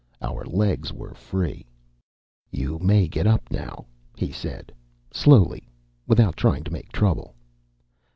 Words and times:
Our 0.19 0.43
legs 0.45 0.91
were 0.91 1.13
free. 1.13 1.67
"You 2.49 2.79
may 2.79 3.07
get 3.07 3.27
up 3.27 3.43
now," 3.51 3.85
he 4.17 4.31
said. 4.31 4.71
"Slowly, 5.13 5.67
without 6.07 6.35
trying 6.35 6.63
to 6.63 6.73
make 6.73 6.91
trouble." 6.91 7.35